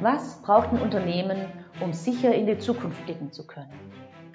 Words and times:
Was 0.00 0.40
braucht 0.42 0.68
ein 0.68 0.80
Unternehmen, 0.80 1.50
um 1.80 1.92
sicher 1.92 2.32
in 2.32 2.46
die 2.46 2.56
Zukunft 2.58 3.04
blicken 3.04 3.32
zu 3.32 3.44
können? 3.44 3.72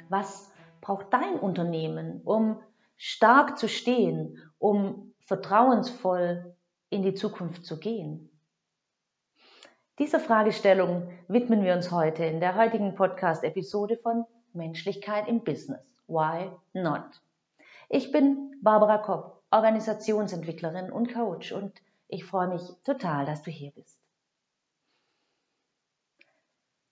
Was 0.09 0.51
braucht 0.81 1.13
dein 1.13 1.39
Unternehmen, 1.39 2.20
um 2.25 2.59
stark 2.97 3.57
zu 3.57 3.70
stehen, 3.70 4.39
um 4.57 5.13
vertrauensvoll 5.21 6.54
in 6.89 7.02
die 7.02 7.13
Zukunft 7.13 7.65
zu 7.65 7.79
gehen? 7.79 8.29
Dieser 9.99 10.20
Fragestellung 10.20 11.07
widmen 11.29 11.64
wir 11.64 11.75
uns 11.75 11.91
heute 11.91 12.25
in 12.25 12.41
der 12.41 12.57
heutigen 12.57 12.95
Podcast-Episode 12.95 13.95
von 13.95 14.25
Menschlichkeit 14.52 15.30
im 15.30 15.45
Business. 15.45 15.80
Why 16.07 16.52
not? 16.73 17.21
Ich 17.88 18.11
bin 18.11 18.59
Barbara 18.61 18.98
Kopp, 18.98 19.41
Organisationsentwicklerin 19.50 20.91
und 20.91 21.14
Coach 21.14 21.54
und 21.54 21.71
ich 22.09 22.25
freue 22.25 22.50
mich 22.50 22.64
total, 22.84 23.25
dass 23.25 23.43
du 23.43 23.50
hier 23.50 23.71
bist. 23.71 24.03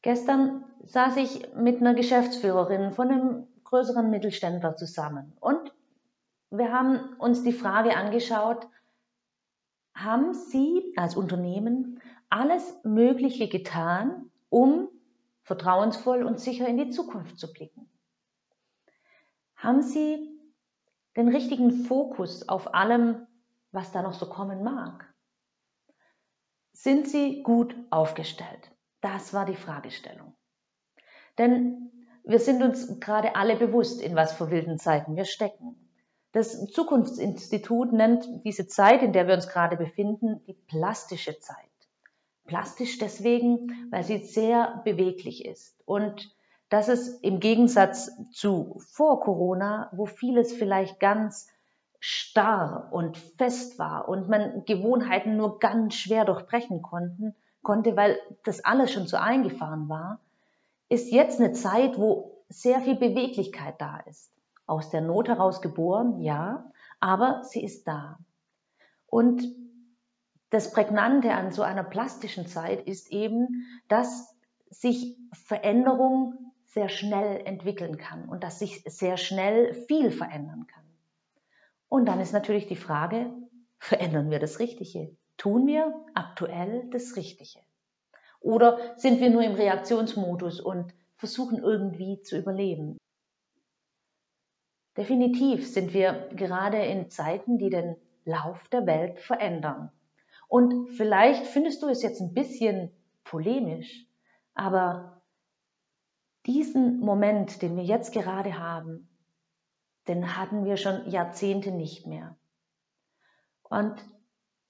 Gestern 0.02 0.64
saß 0.84 1.18
ich 1.18 1.54
mit 1.56 1.80
einer 1.80 1.94
Geschäftsführerin 1.94 2.92
von 2.92 3.10
einem 3.10 3.48
größeren 3.66 4.10
Mittelständler 4.10 4.76
zusammen 4.76 5.34
und 5.40 5.74
wir 6.50 6.74
haben 6.74 7.16
uns 7.18 7.44
die 7.44 7.54
Frage 7.54 7.96
angeschaut, 7.96 8.68
haben 9.94 10.34
Sie 10.34 10.94
als 10.98 11.16
Unternehmen 11.16 12.02
alles 12.30 12.78
Mögliche 12.84 13.48
getan, 13.48 14.30
um 14.50 14.90
vertrauensvoll 15.44 16.24
und 16.24 16.40
sicher 16.40 16.68
in 16.68 16.78
die 16.78 16.90
Zukunft 16.90 17.40
zu 17.40 17.52
blicken? 17.52 17.90
Haben 19.56 19.82
Sie 19.82 20.40
den 21.16 21.28
richtigen 21.28 21.86
Fokus 21.86 22.48
auf 22.50 22.74
allem, 22.74 23.28
was 23.72 23.92
da 23.92 24.02
noch 24.02 24.14
so 24.14 24.28
kommen 24.28 24.64
mag? 24.64 25.14
Sind 26.74 27.08
Sie 27.08 27.44
gut 27.44 27.76
aufgestellt? 27.92 28.71
Das 29.02 29.34
war 29.34 29.46
die 29.46 29.56
Fragestellung. 29.56 30.34
Denn 31.38 31.92
wir 32.24 32.40
sind 32.40 32.62
uns 32.62 33.00
gerade 33.00 33.36
alle 33.36 33.56
bewusst, 33.56 34.02
in 34.02 34.16
was 34.16 34.34
für 34.34 34.52
wilden 34.52 34.78
Zeiten 34.78 35.16
wir 35.16 35.26
stecken. 35.26 35.76
Das 36.34 36.68
Zukunftsinstitut 36.68 37.92
nennt 37.92 38.26
diese 38.46 38.68
Zeit, 38.68 39.02
in 39.02 39.12
der 39.12 39.28
wir 39.28 39.34
uns 39.34 39.50
gerade 39.50 39.76
befinden, 39.76 40.42
die 40.46 40.54
plastische 40.54 41.40
Zeit. 41.40 41.58
Plastisch 42.46 42.98
deswegen, 43.00 43.88
weil 43.92 44.04
sie 44.04 44.20
sehr 44.20 44.82
beweglich 44.86 45.46
ist 45.46 45.82
und 45.86 46.34
dass 46.70 46.88
es 46.88 47.20
im 47.20 47.40
Gegensatz 47.40 48.12
zu 48.32 48.80
vor 48.94 49.20
Corona, 49.20 49.90
wo 49.92 50.06
vieles 50.06 50.54
vielleicht 50.54 51.00
ganz 51.00 51.50
starr 52.00 52.88
und 52.92 53.18
fest 53.18 53.78
war 53.78 54.08
und 54.08 54.30
man 54.30 54.64
Gewohnheiten 54.66 55.36
nur 55.36 55.60
ganz 55.60 55.96
schwer 55.96 56.24
durchbrechen 56.24 56.82
konnten, 56.82 57.36
konnte, 57.64 57.96
weil 57.96 58.20
das 58.44 58.64
alles 58.64 58.92
schon 58.92 59.08
so 59.08 59.18
eingefahren 59.18 59.90
war, 59.90 60.20
ist 60.90 61.12
jetzt 61.12 61.40
eine 61.40 61.54
Zeit, 61.54 61.98
wo 61.98 62.44
sehr 62.50 62.82
viel 62.82 62.96
Beweglichkeit 62.96 63.80
da 63.80 63.98
ist. 64.08 64.32
Aus 64.66 64.90
der 64.90 65.02
Not 65.02 65.28
heraus 65.28 65.62
geboren, 65.62 66.22
ja, 66.22 66.72
aber 67.00 67.44
sie 67.44 67.64
ist 67.64 67.88
da. 67.88 68.20
Und 69.08 69.44
das 70.50 70.72
Prägnante 70.72 71.34
an 71.34 71.52
so 71.52 71.62
einer 71.62 71.84
plastischen 71.84 72.46
Zeit 72.46 72.82
ist 72.88 73.12
eben, 73.12 73.66
dass 73.88 74.36
sich 74.70 75.18
Veränderung 75.34 76.52
sehr 76.66 76.90
schnell 76.90 77.42
entwickeln 77.46 77.98
kann 77.98 78.28
und 78.30 78.44
dass 78.44 78.60
sich 78.60 78.84
sehr 78.86 79.18
schnell 79.18 79.74
viel 79.74 80.12
verändern 80.12 80.68
kann. 80.68 80.84
Und 81.90 82.06
dann 82.06 82.22
ist 82.22 82.32
natürlich 82.32 82.68
die 82.68 82.78
Frage, 82.78 83.34
verändern 83.80 84.30
wir 84.30 84.40
das 84.40 84.60
Richtige? 84.60 85.16
Tun 85.42 85.66
wir 85.66 85.92
aktuell 86.14 86.88
das 86.92 87.16
Richtige? 87.16 87.66
Oder 88.42 88.96
sind 88.96 89.20
wir 89.20 89.32
nur 89.32 89.42
im 89.42 89.56
Reaktionsmodus 89.56 90.60
und 90.60 90.94
versuchen 91.16 91.58
irgendwie 91.64 92.22
zu 92.22 92.38
überleben? 92.38 93.00
Definitiv 94.96 95.68
sind 95.68 95.96
wir 95.96 96.30
gerade 96.36 96.86
in 96.86 97.10
Zeiten, 97.10 97.58
die 97.58 97.72
den 97.72 97.96
Lauf 98.24 98.68
der 98.68 98.86
Welt 98.86 99.20
verändern. 99.20 99.92
Und 100.48 100.90
vielleicht 100.90 101.48
findest 101.48 101.82
du 101.82 101.88
es 101.88 102.04
jetzt 102.04 102.22
ein 102.22 102.36
bisschen 102.36 102.92
polemisch, 103.24 104.06
aber 104.54 105.24
diesen 106.46 107.00
Moment, 107.00 107.64
den 107.64 107.78
wir 107.78 107.84
jetzt 107.84 108.14
gerade 108.14 108.60
haben, 108.60 109.10
den 110.08 110.38
hatten 110.38 110.66
wir 110.66 110.78
schon 110.78 111.10
Jahrzehnte 111.10 111.72
nicht 111.72 112.06
mehr. 112.06 112.38
Und 113.64 113.96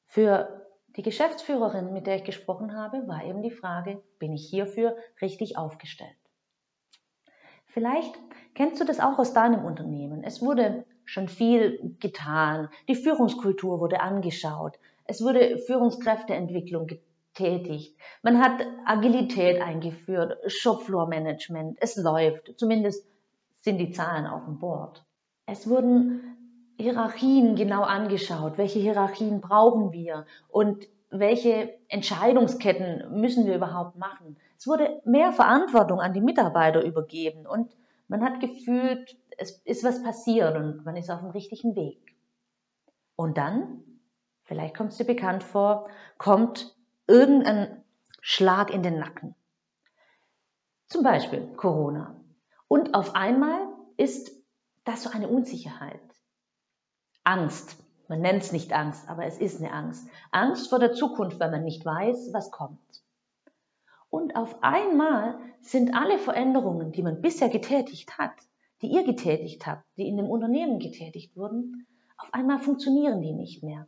für 0.06 0.61
die 0.98 1.02
Geschäftsführerin, 1.02 1.94
mit 1.94 2.08
der 2.08 2.18
ich 2.18 2.24
gesprochen 2.24 2.76
habe, 2.76 3.08
war 3.08 3.24
eben 3.24 3.42
die 3.42 3.52
Frage, 3.52 4.02
bin 4.20 4.34
ich 4.34 4.50
hierfür 4.50 4.96
richtig 5.22 5.58
aufgestellt? 5.58 6.16
Vielleicht 7.68 8.14
kennst 8.54 8.82
du 8.82 8.86
das 8.86 9.00
auch 9.00 9.18
aus 9.18 9.34
deinem 9.34 9.64
Unternehmen. 9.64 10.24
Es 10.24 10.42
wurde 10.42 10.86
schon 11.06 11.30
viel 11.30 11.96
getan. 12.00 12.70
Die 12.90 12.96
Führungskultur 12.96 13.80
wurde 13.80 14.02
angeschaut. 14.02 14.78
Es 15.06 15.24
wurde 15.24 15.58
Führungskräfteentwicklung 15.58 16.88
getätigt. 16.88 17.98
Man 18.24 18.40
hat 18.40 18.62
Agilität 18.86 19.62
eingeführt, 19.62 20.38
Shopfloor-Management. 20.52 21.78
Es 21.80 21.96
läuft. 21.96 22.54
Zumindest 22.58 23.08
sind 23.62 23.78
die 23.78 23.92
Zahlen 23.92 24.26
auf 24.26 24.44
dem 24.46 24.60
Board. 24.60 25.06
Es 25.46 25.70
wurden 25.70 26.41
Hierarchien 26.78 27.56
genau 27.56 27.84
angeschaut. 27.84 28.58
Welche 28.58 28.80
Hierarchien 28.80 29.42
brauchen 29.42 29.92
wir 29.92 30.26
und 30.48 30.88
welche 31.10 31.78
Entscheidungsketten 31.90 33.20
müssen 33.20 33.46
wir 33.46 33.56
überhaupt 33.56 33.98
machen? 33.98 34.38
Es 34.58 34.68
wurde 34.68 35.02
mehr 35.06 35.34
Verantwortung 35.34 36.00
an 36.00 36.14
die 36.14 36.22
Mitarbeiter 36.22 36.84
übergeben 36.84 37.46
und 37.46 37.76
man 38.08 38.24
hat 38.24 38.40
gefühlt, 38.40 39.18
es 39.38 39.52
ist 39.66 39.84
was 39.84 40.04
passiert 40.04 40.56
und 40.56 40.86
man 40.86 40.96
ist 40.96 41.10
auf 41.10 41.20
dem 41.20 41.30
richtigen 41.30 41.76
Weg. 41.76 42.16
Und 43.16 43.38
dann, 43.38 43.84
vielleicht 44.44 44.76
kommt 44.76 44.92
es 44.92 44.98
dir 44.98 45.06
bekannt 45.06 45.44
vor, 45.44 45.90
kommt 46.18 46.76
irgendein 47.08 47.84
Schlag 48.22 48.74
in 48.74 48.84
den 48.84 49.00
Nacken. 49.00 49.36
Zum 50.88 51.04
Beispiel 51.04 51.48
Corona. 51.56 52.16
Und 52.68 52.94
auf 52.94 53.16
einmal 53.16 53.68
ist 53.98 54.32
das 54.84 55.04
so 55.04 55.10
eine 55.10 55.28
Unsicherheit. 55.28 56.02
Angst. 57.24 57.78
Man 58.08 58.22
nennt 58.22 58.44
es 58.44 58.52
nicht 58.52 58.74
Angst, 58.74 59.08
aber 59.10 59.26
es 59.26 59.38
ist 59.38 59.60
eine 59.60 59.72
Angst. 59.72 60.08
Angst 60.32 60.70
vor 60.70 60.80
der 60.80 60.94
Zukunft, 60.94 61.40
weil 61.40 61.52
man 61.52 61.64
nicht 61.64 61.86
weiß, 61.86 62.32
was 62.34 62.52
kommt. 62.52 62.80
Und 64.10 64.36
auf 64.36 64.62
einmal 64.62 65.40
sind 65.62 65.96
alle 65.96 66.20
Veränderungen, 66.20 66.92
die 66.92 67.04
man 67.04 67.22
bisher 67.22 67.48
getätigt 67.48 68.18
hat, 68.18 68.34
die 68.82 68.88
ihr 68.88 69.04
getätigt 69.04 69.66
habt, 69.66 69.86
die 69.98 70.08
in 70.08 70.18
dem 70.18 70.30
Unternehmen 70.30 70.80
getätigt 70.80 71.38
wurden, 71.38 71.88
auf 72.18 72.34
einmal 72.34 72.60
funktionieren 72.60 73.22
die 73.22 73.34
nicht 73.34 73.64
mehr. 73.64 73.88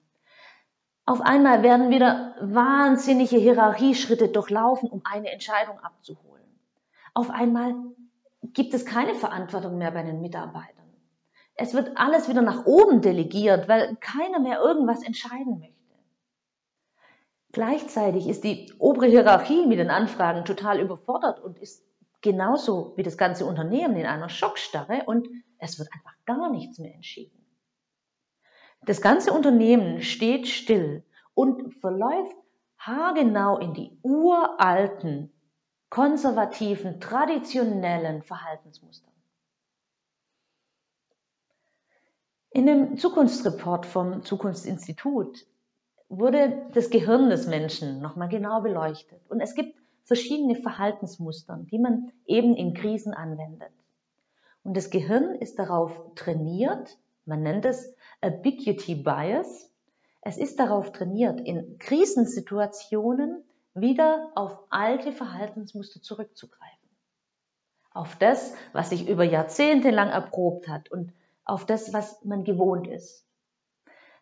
Auf 1.06 1.22
einmal 1.22 1.64
werden 1.64 1.90
wieder 1.90 2.36
wahnsinnige 2.40 3.38
Hierarchieschritte 3.38 4.30
durchlaufen, 4.30 4.90
um 4.90 5.02
eine 5.04 5.32
Entscheidung 5.32 5.80
abzuholen. 5.80 6.48
Auf 7.14 7.30
einmal 7.30 7.76
gibt 8.42 8.74
es 8.74 8.86
keine 8.86 9.16
Verantwortung 9.16 9.78
mehr 9.78 9.92
bei 9.92 10.04
den 10.04 10.22
Mitarbeitern. 10.22 10.83
Es 11.56 11.74
wird 11.74 11.98
alles 11.98 12.30
wieder 12.30 12.42
nach 12.42 12.66
oben 12.66 13.02
delegiert, 13.02 13.68
weil 13.68 13.96
keiner 13.98 14.40
mehr 14.40 14.60
irgendwas 14.60 15.04
entscheiden 15.04 15.60
möchte. 15.60 15.74
Gleichzeitig 17.52 18.28
ist 18.28 18.44
die 18.44 18.74
obere 18.80 19.06
Hierarchie 19.06 19.68
mit 19.68 19.78
den 19.78 19.92
Anfragen 19.92 20.44
total 20.44 20.80
überfordert 20.80 21.40
und 21.40 21.60
ist 21.60 21.86
genauso 22.22 22.94
wie 22.98 23.04
das 23.04 23.18
ganze 23.18 23.46
Unternehmen 23.46 23.96
in 23.96 24.08
einer 24.08 24.30
Schockstarre 24.30 25.04
und 25.06 25.28
es 25.60 25.78
wird 25.78 25.90
einfach 25.94 26.16
gar 26.26 26.50
nichts 26.50 26.80
mehr 26.80 26.96
entschieden. 26.96 27.46
Das 28.86 29.02
ganze 29.02 29.32
Unternehmen 29.32 30.02
steht 30.02 30.48
still 30.48 31.04
und 31.36 31.76
verläuft 31.76 32.36
haargenau 32.78 33.60
in 33.60 33.74
die 33.74 33.98
uralten, 34.02 35.32
konservativen, 35.90 37.00
traditionellen 37.00 38.24
Verhaltensmuster. 38.24 39.12
In 42.54 42.68
dem 42.68 42.98
Zukunftsreport 42.98 43.88
vom 43.88 44.22
Zukunftsinstitut 44.22 45.48
wurde 46.08 46.68
das 46.74 46.92
Gehirn 46.92 47.32
des 47.32 47.48
Menschen 47.48 48.00
nochmal 48.00 48.30
genau 48.30 48.62
beleuchtet. 48.62 49.20
Und 49.28 49.42
es 49.42 49.56
gibt 49.56 49.76
verschiedene 50.04 50.54
Verhaltensmuster, 50.54 51.66
die 51.72 51.80
man 51.80 52.12
eben 52.28 52.56
in 52.56 52.76
Krisen 52.76 53.16
anwendet. 53.16 53.72
Und 54.62 54.78
das 54.78 54.92
Gehirn 54.92 55.34
ist 55.34 55.58
darauf 55.58 56.14
trainiert, 56.14 56.96
man 57.26 57.42
nennt 57.42 57.66
es 57.66 57.96
Ubiquity 58.24 58.96
Bias. 58.96 59.72
Es 60.22 60.38
ist 60.38 60.60
darauf 60.60 60.92
trainiert, 60.92 61.42
in 61.42 61.80
Krisensituationen 61.80 63.44
wieder 63.74 64.32
auf 64.36 64.60
alte 64.70 65.12
Verhaltensmuster 65.12 66.04
zurückzugreifen. 66.04 66.90
Auf 67.94 68.16
das, 68.18 68.54
was 68.74 68.92
sich 68.92 69.10
über 69.10 69.24
Jahrzehnte 69.24 69.90
lang 69.90 70.10
erprobt 70.10 70.68
hat 70.68 70.92
und 70.92 71.14
auf 71.46 71.66
das, 71.66 71.94
was 71.94 72.24
man 72.24 72.44
gewohnt 72.44 72.88
ist. 72.88 73.26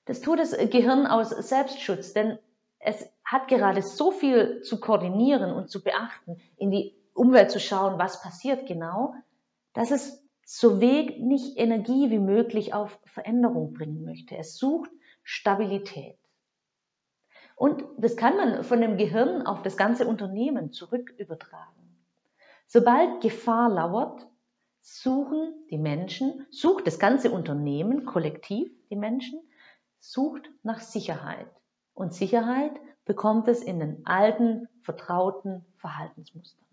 Das 0.05 0.21
tut 0.21 0.39
das 0.39 0.57
Gehirn 0.57 1.05
aus 1.05 1.29
Selbstschutz, 1.29 2.13
denn 2.13 2.39
es 2.79 3.07
hat 3.23 3.47
gerade 3.47 3.81
so 3.81 4.11
viel 4.11 4.61
zu 4.63 4.79
koordinieren 4.79 5.53
und 5.53 5.69
zu 5.69 5.83
beachten, 5.83 6.41
in 6.57 6.71
die 6.71 6.95
Umwelt 7.13 7.51
zu 7.51 7.59
schauen, 7.59 7.99
was 7.99 8.21
passiert 8.21 8.65
genau, 8.67 9.13
dass 9.73 9.91
es 9.91 10.23
so 10.43 10.81
wenig 10.81 11.57
Energie 11.57 12.09
wie 12.09 12.19
möglich 12.19 12.73
auf 12.73 12.99
Veränderung 13.05 13.73
bringen 13.73 14.03
möchte. 14.03 14.35
Es 14.35 14.57
sucht 14.57 14.89
Stabilität. 15.23 16.17
Und 17.55 17.83
das 17.97 18.17
kann 18.17 18.35
man 18.37 18.63
von 18.63 18.81
dem 18.81 18.97
Gehirn 18.97 19.45
auf 19.45 19.61
das 19.61 19.77
ganze 19.77 20.07
Unternehmen 20.07 20.71
zurück 20.71 21.13
übertragen. 21.17 21.95
Sobald 22.65 23.21
Gefahr 23.21 23.69
lauert, 23.69 24.27
suchen 24.81 25.53
die 25.69 25.77
Menschen, 25.77 26.45
sucht 26.49 26.87
das 26.87 26.99
ganze 26.99 27.31
Unternehmen, 27.31 28.05
kollektiv 28.05 28.71
die 28.89 28.95
Menschen, 28.95 29.39
sucht 29.99 30.49
nach 30.63 30.79
Sicherheit. 30.79 31.47
Und 31.93 32.13
Sicherheit 32.13 32.73
bekommt 33.05 33.47
es 33.47 33.61
in 33.61 33.79
den 33.79 34.05
alten, 34.05 34.67
vertrauten 34.81 35.65
Verhaltensmustern. 35.77 36.65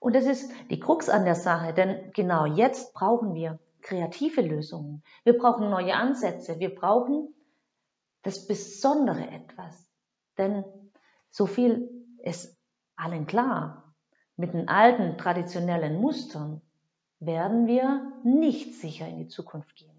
Und 0.00 0.14
das 0.14 0.26
ist 0.26 0.50
die 0.70 0.80
Krux 0.80 1.08
an 1.08 1.24
der 1.24 1.34
Sache, 1.34 1.72
denn 1.72 2.12
genau 2.12 2.44
jetzt 2.44 2.92
brauchen 2.92 3.34
wir 3.34 3.58
kreative 3.80 4.40
Lösungen. 4.40 5.02
Wir 5.22 5.38
brauchen 5.38 5.70
neue 5.70 5.94
Ansätze. 5.94 6.58
Wir 6.58 6.74
brauchen 6.74 7.34
das 8.22 8.46
besondere 8.46 9.28
etwas. 9.28 9.90
Denn 10.36 10.64
so 11.30 11.46
viel 11.46 11.88
ist 12.18 12.58
allen 12.96 13.26
klar. 13.26 13.83
Mit 14.36 14.54
den 14.54 14.68
alten 14.68 15.16
traditionellen 15.16 16.00
Mustern 16.00 16.60
werden 17.20 17.66
wir 17.66 18.12
nicht 18.24 18.74
sicher 18.74 19.06
in 19.08 19.18
die 19.18 19.28
Zukunft 19.28 19.76
gehen. 19.76 19.94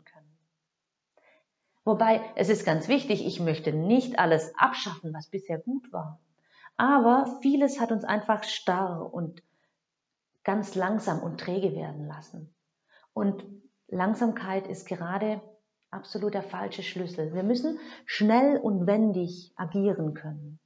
Wobei, 1.85 2.19
es 2.35 2.49
ist 2.49 2.65
ganz 2.65 2.87
wichtig, 2.87 3.25
ich 3.25 3.39
möchte 3.39 3.71
nicht 3.71 4.17
alles 4.17 4.51
abschaffen, 4.57 5.13
was 5.13 5.27
bisher 5.27 5.59
gut 5.59 5.93
war. 5.93 6.19
Aber 6.77 7.37
vieles 7.41 7.79
hat 7.79 7.91
uns 7.91 8.03
einfach 8.03 8.43
starr 8.43 9.13
und 9.13 9.43
ganz 10.43 10.73
langsam 10.73 11.21
und 11.21 11.39
träge 11.39 11.75
werden 11.75 12.07
lassen. 12.07 12.53
Und 13.13 13.45
Langsamkeit 13.87 14.67
ist 14.67 14.87
gerade 14.87 15.41
absolut 15.91 16.33
der 16.33 16.43
falsche 16.43 16.81
Schlüssel. 16.81 17.35
Wir 17.35 17.43
müssen 17.43 17.77
schnell 18.05 18.57
und 18.57 18.87
wendig 18.87 19.53
agieren 19.55 20.15
können. 20.15 20.59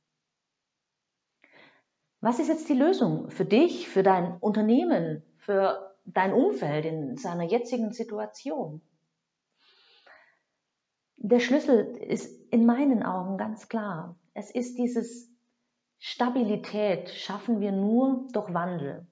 Was 2.21 2.39
ist 2.39 2.49
jetzt 2.49 2.67
die 2.67 2.73
Lösung 2.73 3.29
für 3.29 3.45
dich, 3.45 3.87
für 3.87 4.03
dein 4.03 4.37
Unternehmen, 4.39 5.23
für 5.37 5.95
dein 6.05 6.33
Umfeld 6.33 6.85
in 6.85 7.15
seiner 7.15 7.45
jetzigen 7.45 7.93
Situation? 7.93 8.81
Der 11.15 11.39
Schlüssel 11.39 11.97
ist 11.97 12.51
in 12.51 12.65
meinen 12.65 13.03
Augen 13.03 13.37
ganz 13.37 13.69
klar. 13.69 14.17
Es 14.33 14.51
ist 14.51 14.77
dieses 14.77 15.29
Stabilität 15.97 17.09
schaffen 17.09 17.59
wir 17.59 17.71
nur 17.71 18.27
durch 18.31 18.53
Wandel. 18.53 19.05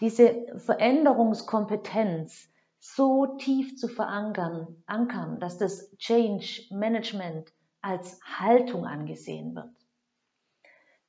Diese 0.00 0.46
Veränderungskompetenz 0.56 2.48
so 2.80 3.36
tief 3.38 3.76
zu 3.76 3.88
verankern, 3.88 4.82
ankern, 4.86 5.40
dass 5.40 5.56
das 5.56 5.96
Change 5.96 6.66
Management 6.70 7.52
als 7.80 8.20
Haltung 8.24 8.86
angesehen 8.86 9.54
wird. 9.54 9.83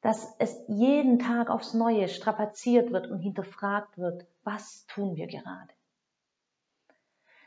Dass 0.05 0.35
es 0.37 0.55
jeden 0.67 1.17
Tag 1.17 1.49
aufs 1.49 1.73
Neue 1.73 2.07
strapaziert 2.09 2.91
wird 2.91 3.09
und 3.09 3.21
hinterfragt 3.21 3.97
wird, 3.97 4.27
was 4.43 4.85
tun 4.85 5.15
wir 5.15 5.25
gerade. 5.25 5.73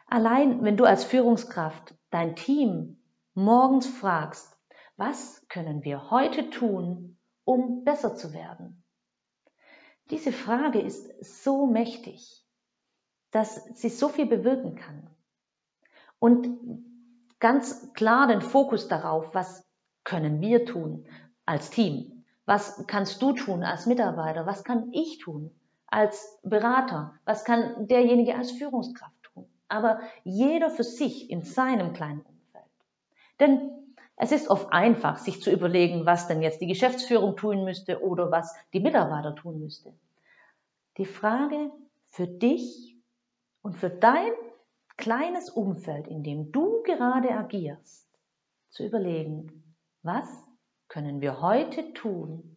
Allein 0.08 0.64
wenn 0.64 0.76
du 0.76 0.84
als 0.84 1.04
Führungskraft 1.04 1.94
dein 2.10 2.34
Team 2.34 3.00
morgens 3.34 3.86
fragst, 3.86 4.58
was 4.96 5.46
können 5.48 5.84
wir 5.84 6.10
heute 6.10 6.50
tun, 6.50 7.16
um 7.44 7.84
besser 7.84 8.16
zu 8.16 8.32
werden? 8.32 8.82
Diese 10.10 10.32
Frage 10.32 10.80
ist 10.80 11.44
so 11.44 11.64
mächtig, 11.64 12.44
dass 13.30 13.66
sie 13.78 13.88
so 13.88 14.08
viel 14.08 14.26
bewirken 14.26 14.74
kann. 14.74 15.08
Und 16.18 16.58
ganz 17.38 17.92
klar 17.92 18.26
den 18.26 18.40
Fokus 18.40 18.88
darauf, 18.88 19.32
was 19.32 19.64
können 20.02 20.40
wir 20.40 20.64
tun 20.64 21.06
als 21.46 21.70
Team? 21.70 22.17
Was 22.48 22.86
kannst 22.86 23.20
du 23.20 23.32
tun 23.32 23.62
als 23.62 23.84
Mitarbeiter? 23.86 24.46
Was 24.46 24.64
kann 24.64 24.90
ich 24.92 25.18
tun 25.18 25.50
als 25.86 26.38
Berater? 26.42 27.14
Was 27.24 27.44
kann 27.44 27.86
derjenige 27.86 28.34
als 28.36 28.52
Führungskraft? 28.52 29.18
aber 29.68 30.00
jeder 30.24 30.70
für 30.70 30.84
sich 30.84 31.30
in 31.30 31.42
seinem 31.42 31.92
kleinen 31.92 32.22
Umfeld. 32.22 32.64
Denn 33.38 33.70
es 34.16 34.32
ist 34.32 34.48
oft 34.48 34.72
einfach, 34.72 35.18
sich 35.18 35.40
zu 35.40 35.50
überlegen, 35.52 36.06
was 36.06 36.26
denn 36.26 36.42
jetzt 36.42 36.60
die 36.60 36.66
Geschäftsführung 36.66 37.36
tun 37.36 37.64
müsste 37.64 38.02
oder 38.02 38.30
was 38.30 38.54
die 38.72 38.80
Mitarbeiter 38.80 39.34
tun 39.34 39.60
müsste. 39.60 39.94
Die 40.96 41.06
Frage 41.06 41.70
für 42.08 42.26
dich 42.26 42.96
und 43.62 43.76
für 43.76 43.90
dein 43.90 44.32
kleines 44.96 45.50
Umfeld, 45.50 46.08
in 46.08 46.24
dem 46.24 46.50
du 46.50 46.82
gerade 46.82 47.30
agierst, 47.30 48.08
zu 48.70 48.84
überlegen, 48.84 49.62
was 50.02 50.47
können 50.88 51.20
wir 51.20 51.40
heute 51.40 51.92
tun, 51.92 52.56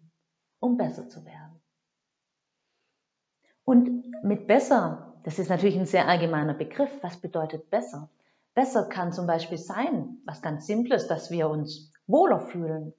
um 0.60 0.78
besser 0.78 1.08
zu 1.10 1.26
werden. 1.26 1.62
Und 3.64 4.24
mit 4.24 4.48
besser 4.48 5.12
das 5.24 5.38
ist 5.38 5.50
natürlich 5.50 5.78
ein 5.78 5.86
sehr 5.86 6.08
allgemeiner 6.08 6.54
Begriff. 6.54 6.92
Was 7.02 7.18
bedeutet 7.18 7.70
besser? 7.70 8.10
Besser 8.54 8.86
kann 8.90 9.14
zum 9.14 9.28
Beispiel 9.28 9.58
sein, 9.58 10.18
was 10.26 10.42
ganz 10.42 10.66
Simples, 10.66 11.08
dass 11.08 11.32
wir 11.32 11.50
uns 11.50 11.94
wohler 12.08 12.40
fühlen 12.40 12.94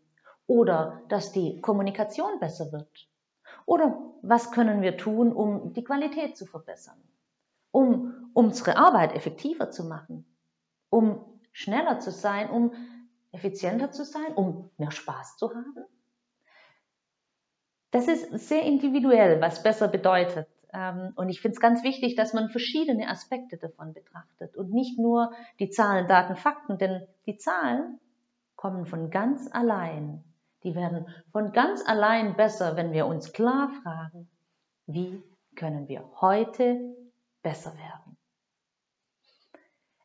oder 0.47 1.03
dass 1.09 1.33
die 1.33 1.61
Kommunikation 1.61 2.39
besser 2.39 2.73
wird. 2.73 3.09
Oder 3.67 3.99
was 4.23 4.51
können 4.53 4.83
wir 4.83 4.97
tun, 4.97 5.33
um 5.33 5.73
die 5.73 5.85
Qualität 5.85 6.37
zu 6.37 6.47
verbessern? 6.47 6.97
Um 7.71 8.31
unsere 8.35 8.77
Arbeit 8.77 9.15
effektiver 9.15 9.71
zu 9.71 9.85
machen? 9.85 10.25
Um 10.91 11.41
schneller 11.53 11.99
zu 11.99 12.11
sein? 12.11 12.51
Um 12.51 12.73
effizienter 13.33 13.91
zu 13.91 14.05
sein? 14.05 14.35
Um 14.35 14.71
mehr 14.79 14.91
Spaß 14.91 15.37
zu 15.37 15.51
haben? 15.51 15.85
Das 17.91 18.09
ist 18.09 18.49
sehr 18.49 18.63
individuell, 18.63 19.41
was 19.41 19.63
besser 19.63 19.89
bedeutet. 19.89 20.49
Ähm, 20.73 21.13
und 21.17 21.29
ich 21.29 21.41
finde 21.41 21.55
es 21.57 21.61
ganz 21.61 21.83
wichtig, 21.83 22.17
dass 22.17 22.33
man 22.33 22.49
verschiedene 22.49 23.09
Aspekte 23.09 23.59
davon 23.59 23.93
betrachtet 23.93 24.57
und 24.57 24.71
nicht 24.71 24.99
nur 24.99 25.33
die 25.59 25.69
Zahlen, 25.69 26.09
Daten, 26.09 26.37
Fakten, 26.37 26.79
denn 26.79 27.07
die 27.27 27.37
Zahlen 27.37 28.01
kommen 28.57 28.87
von 28.87 29.11
ganz 29.11 29.51
allein. 29.53 30.25
Die 30.63 30.75
werden 30.75 31.07
von 31.33 31.53
ganz 31.53 31.87
allein 31.87 32.37
besser, 32.37 32.77
wenn 32.77 32.93
wir 32.93 33.07
uns 33.07 33.33
klar 33.33 33.71
fragen, 33.83 34.31
wie 34.87 35.23
können 35.57 35.89
wir 35.89 36.09
heute 36.21 36.81
besser 37.43 37.77
werden. 37.77 38.12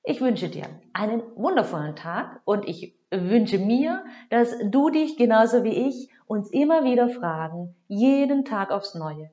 Ich 0.09 0.21
wünsche 0.21 0.47
dir 0.47 0.63
einen 0.93 1.21
wundervollen 1.35 1.97
Tag 1.97 2.39
und 2.45 2.65
ich 2.65 2.95
wünsche 3.11 3.59
mir, 3.59 4.05
dass 4.29 4.55
du 4.63 4.89
dich 4.89 5.17
genauso 5.17 5.65
wie 5.65 5.89
ich 5.89 6.09
uns 6.27 6.49
immer 6.49 6.85
wieder 6.85 7.09
fragen, 7.09 7.75
jeden 7.89 8.45
Tag 8.45 8.71
aufs 8.71 8.95
Neue. 8.95 9.29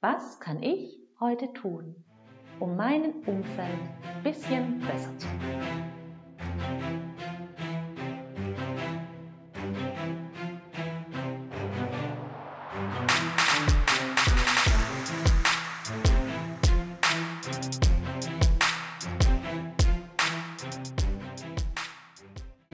Was 0.00 0.40
kann 0.40 0.62
ich 0.62 0.98
heute 1.20 1.52
tun, 1.52 2.02
um 2.60 2.76
meinen 2.76 3.12
Umfeld 3.26 3.68
ein 4.16 4.22
bisschen 4.22 4.80
besser 4.80 5.18
zu 5.18 5.26
machen? 5.26 5.99